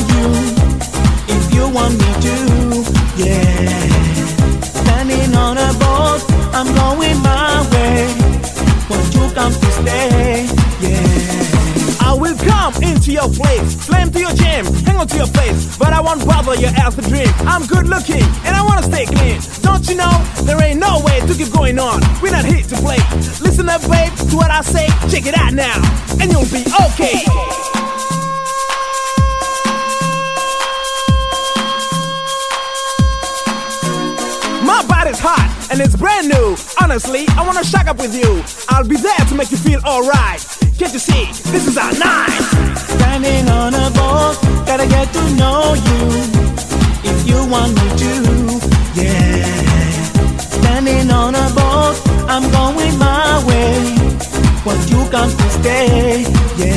[0.00, 0.26] you
[1.28, 2.36] if you want me to.
[3.16, 3.68] Yeah,
[4.82, 6.20] standing on a boat,
[6.52, 8.08] I'm going my way.
[8.88, 10.46] But you come to stay.
[10.80, 15.26] Yeah, I will come into your place, slam to your gym, hang on to your
[15.28, 15.76] face.
[15.78, 17.28] But I won't bother your ass to dream.
[17.46, 19.40] I'm good looking and I wanna stay clean.
[19.62, 20.12] Don't you know
[20.44, 22.00] there ain't no way to keep going on?
[22.20, 23.00] We're not here to play.
[23.40, 24.86] Listen up, babe, to what I say.
[25.08, 25.76] Check it out now,
[26.20, 27.65] and you'll be okay.
[35.76, 36.56] and it's brand new.
[36.82, 38.42] Honestly, I wanna shack up with you.
[38.68, 40.40] I'll be there to make you feel alright.
[40.78, 41.26] Can't you see?
[41.52, 42.40] This is our night.
[42.96, 46.02] Standing on a boat, gotta get to know you.
[47.10, 48.12] If you want me to,
[49.00, 49.44] yeah.
[50.58, 53.76] Standing on a boat, I'm going my way.
[54.64, 56.24] But you come to stay,
[56.56, 56.75] yeah.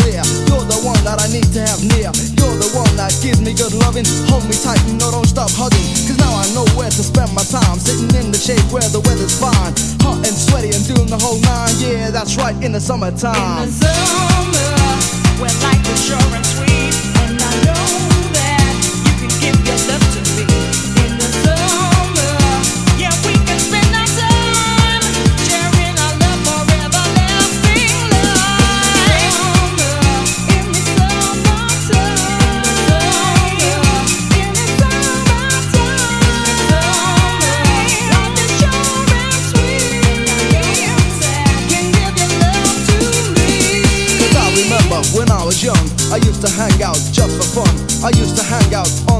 [0.00, 0.22] clear.
[0.48, 2.10] You're the one that I need to have near.
[2.38, 4.06] You're the one that gives me good loving.
[4.32, 5.84] Hold me tight, no, don't stop hugging.
[6.08, 7.78] Cause now I know where to spend my time.
[7.78, 9.72] Sitting in the shade where the weather's fine.
[10.04, 11.74] Hot and sweaty and doing the whole nine.
[11.78, 13.64] Yeah, that's right, in the summertime.
[13.64, 16.71] In the summer, where life is sure and sweet.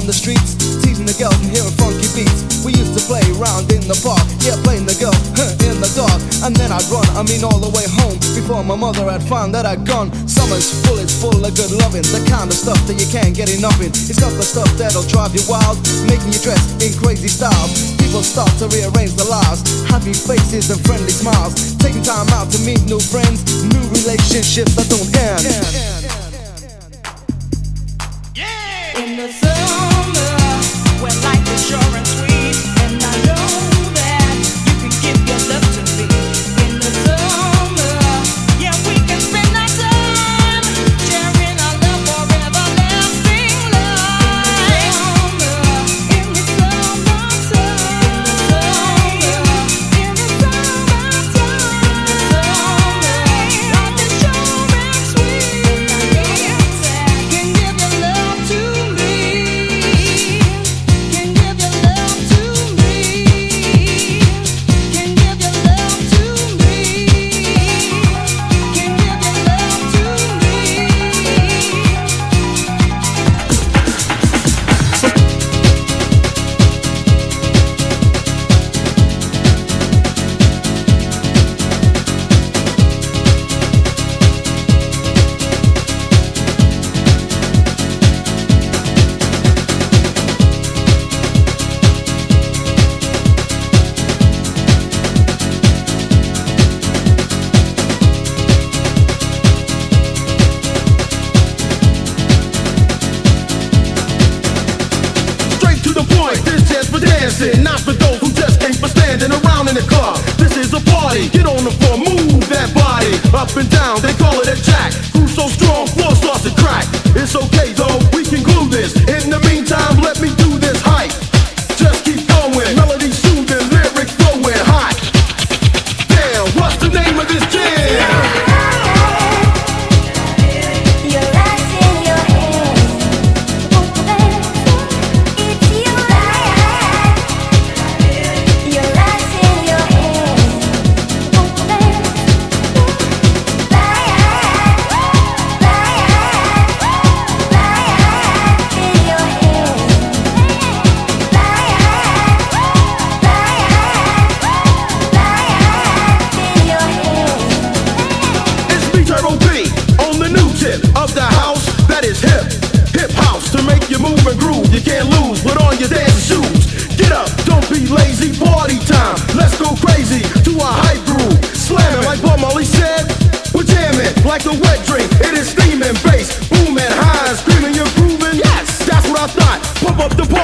[0.03, 2.67] on the streets, teasing the girls and hearing funky beats.
[2.67, 5.15] We used to play around in the park, yeah, playing the girls
[5.62, 6.19] in the dark.
[6.43, 9.55] And then I'd run, I mean all the way home, before my mother had found
[9.55, 10.11] that I'd gone.
[10.27, 13.47] Summer's full, it's full of good loving, the kind of stuff that you can't get
[13.55, 13.95] enough in.
[13.95, 15.79] It's got the stuff that'll drive you wild,
[16.11, 17.95] making you dress in crazy styles.
[18.03, 21.79] People start to rearrange their lives, happy faces and friendly smiles.
[21.79, 25.47] Taking time out to meet new friends, new relationships that don't end.
[25.47, 25.62] end.
[25.62, 26.11] end.
[28.43, 28.99] end.
[28.99, 29.52] In the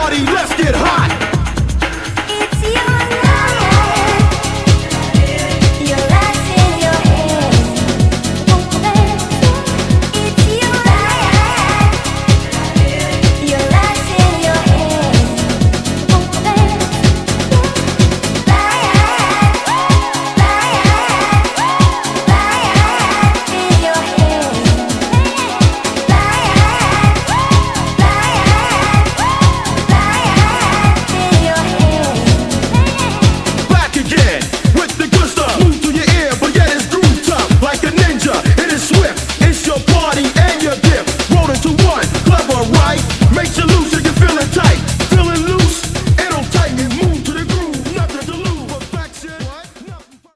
[0.08, 1.17] party, let's get hot.